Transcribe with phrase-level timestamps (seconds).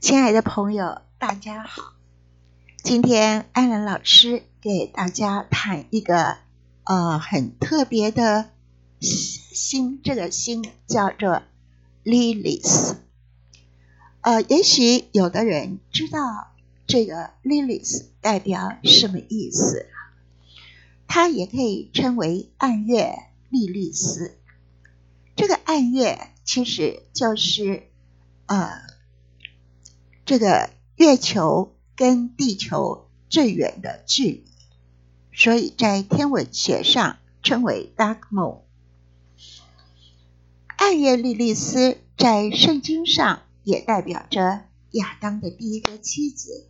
[0.00, 1.94] 亲爱的朋友，大家好。
[2.84, 6.36] 今天安然老师给大家谈一个
[6.84, 8.50] 呃很特别的
[9.00, 11.42] 星，这个星叫做
[12.04, 12.94] Lilith。
[14.20, 16.54] 呃，也许有的人知道
[16.86, 19.88] 这个 Lilith 代表什么意思，
[21.08, 23.14] 它也可以称为暗月
[23.50, 24.38] 莉莉丝。
[25.34, 27.88] 这个暗月其实就是
[28.46, 28.86] 呃。
[30.28, 34.44] 这个月球跟地球最远的距离，
[35.32, 38.58] 所以在天文学上称为 Dark Moon。
[40.76, 46.68] 暗月莉莉丝在圣经上也代表着亚当的第一个妻子，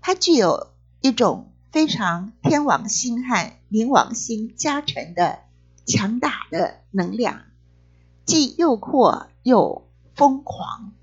[0.00, 0.68] 她具有
[1.02, 5.40] 一种非常天王星和冥王星加成的
[5.84, 7.42] 强大的能量，
[8.24, 10.94] 既诱惑又疯狂，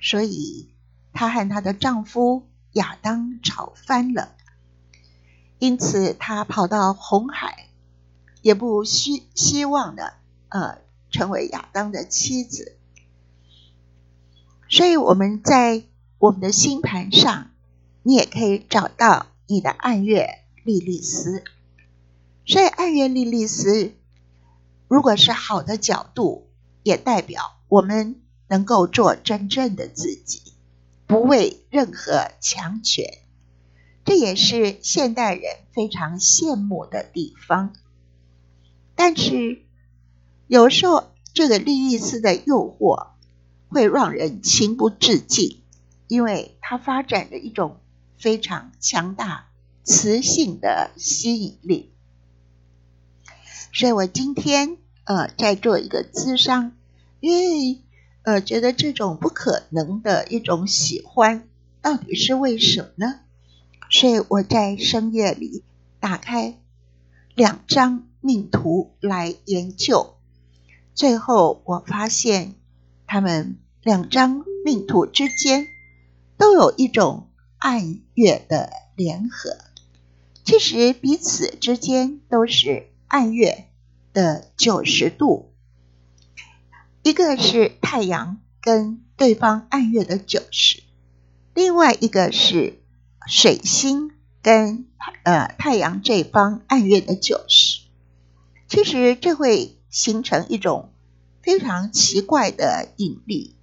[0.00, 0.70] 所以。
[1.12, 4.34] 她和她的丈夫亚当吵翻了，
[5.58, 7.68] 因此她跑到红海，
[8.40, 10.14] 也不希希望的
[10.48, 10.78] 呃
[11.10, 12.76] 成为亚当的妻子。
[14.68, 15.84] 所以我们在
[16.18, 17.50] 我们的星盘上，
[18.02, 21.44] 你也可以找到你的暗月莉莉丝。
[22.46, 23.92] 所以暗月莉莉丝，
[24.88, 26.48] 如果是好的角度，
[26.82, 30.54] 也代表我们能够做真正的自己。
[31.06, 33.18] 不畏任何强权，
[34.04, 37.74] 这也是现代人非常羡慕的地方。
[38.94, 39.62] 但是，
[40.46, 43.08] 有时候这个利益丝的诱惑
[43.68, 45.60] 会让人情不自禁，
[46.08, 47.80] 因为它发展了一种
[48.18, 49.48] 非常强大
[49.84, 51.92] 磁性的吸引力。
[53.72, 56.72] 所以我今天呃在做一个咨商，
[57.20, 57.82] 因为。
[58.24, 61.48] 呃，觉得这种不可能的一种喜欢，
[61.80, 63.20] 到底是为什么呢？
[63.90, 65.64] 所以我在深夜里
[65.98, 66.58] 打开
[67.34, 70.14] 两张命图来研究，
[70.94, 72.54] 最后我发现
[73.06, 75.66] 他们两张命图之间
[76.38, 77.28] 都有一种
[77.58, 79.58] 暗月的联合，
[80.44, 83.66] 其实彼此之间都是暗月
[84.12, 85.51] 的九十度。
[87.02, 90.84] 一个是太阳跟对方暗月的九十，
[91.52, 92.80] 另外一个是
[93.26, 94.86] 水星跟
[95.24, 97.80] 呃太阳这方暗月的九十。
[98.68, 100.92] 其实这会形成一种
[101.42, 103.56] 非常奇怪的引力，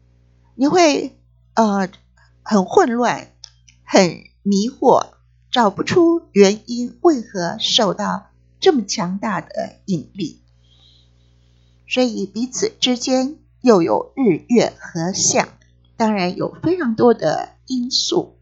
[0.56, 1.18] 你会
[1.54, 1.90] 呃
[2.44, 3.32] 很混乱、
[3.84, 5.14] 很迷惑，
[5.50, 10.39] 找不出原因，为何受到这么强大的引力。
[11.90, 15.50] 所以彼此之间又有日月合相，
[15.98, 18.38] 当然有非常多的因素。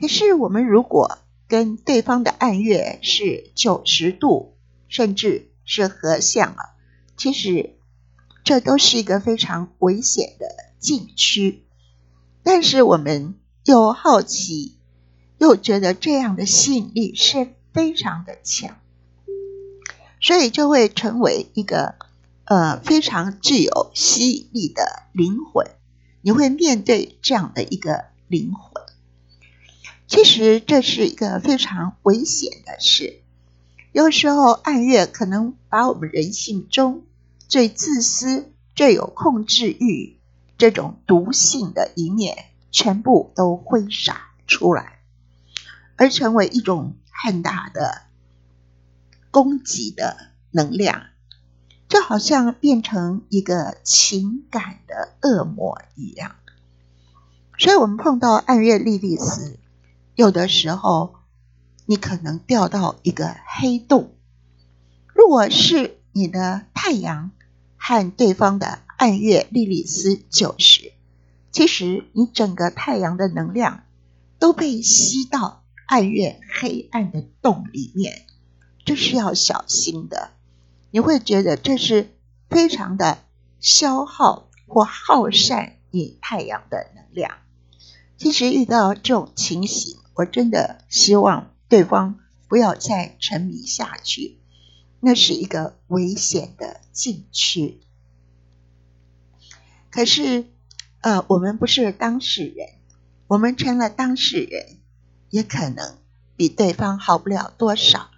[0.00, 4.54] 可是我们如果跟对方的暗月是九十度，
[4.88, 6.76] 甚至是合相啊，
[7.16, 7.74] 其实
[8.44, 10.46] 这都是一个非常危险的
[10.78, 11.64] 禁区。
[12.44, 14.76] 但是我们又好奇，
[15.38, 18.76] 又觉得这样的吸引力是非常的强，
[20.20, 21.96] 所以就会成为一个。
[22.50, 25.70] 呃，非常具有吸引力的灵魂，
[26.20, 28.82] 你会面对这样的一个灵魂。
[30.08, 33.20] 其实这是一个非常危险的事。
[33.92, 37.04] 有时候暗月可能把我们人性中
[37.46, 40.18] 最自私、最有控制欲、
[40.58, 44.98] 这种毒性的一面全部都挥洒出来，
[45.94, 48.02] 而成为一种很大的
[49.30, 51.06] 攻击的能量。
[51.90, 56.36] 就好像变成一个情感的恶魔一样，
[57.58, 59.58] 所以，我们碰到暗月莉莉丝，
[60.14, 61.16] 有的时候
[61.86, 64.14] 你可能掉到一个黑洞。
[65.12, 67.32] 如果是你的太阳
[67.76, 70.92] 和对方的暗月莉莉丝九十，
[71.50, 73.82] 其实你整个太阳的能量
[74.38, 78.26] 都被吸到暗月黑暗的洞里面，
[78.84, 80.30] 这是要小心的。
[80.90, 82.16] 你会觉得这是
[82.48, 83.18] 非常的
[83.60, 87.38] 消耗或耗散你太阳的能量。
[88.16, 94.38] 其实遇到这种情形，我真的希望对方不要再沉迷下去，
[95.00, 97.80] 那是一个危险的禁区。
[99.90, 100.44] 可是，
[101.00, 102.68] 呃，我们不是当事人，
[103.26, 104.78] 我们成了当事人，
[105.30, 105.96] 也可能
[106.36, 108.09] 比对方好不了多少。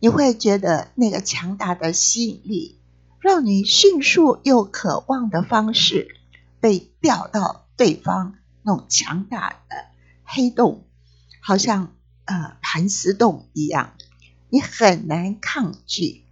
[0.00, 2.80] 你会觉得那个强大的吸引力，
[3.20, 6.16] 让你迅速又渴望的方式
[6.58, 9.76] 被调到对方那种强大的
[10.24, 10.84] 黑洞，
[11.42, 11.92] 好像
[12.24, 13.92] 呃盘丝洞一样，
[14.48, 16.24] 你很难抗拒。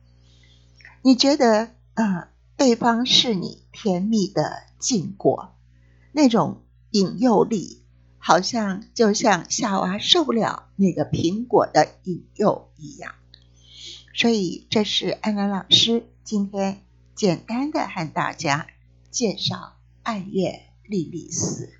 [1.02, 5.54] 你觉得呃对方是你甜蜜的禁果，
[6.12, 7.82] 那种引诱力，
[8.18, 13.14] 好像就像夏娃受不了那个苹果的引诱一样。
[14.14, 16.82] 所以，这是安文老师今天
[17.14, 18.66] 简单的和大家
[19.10, 21.77] 介绍暗月莉莉丝。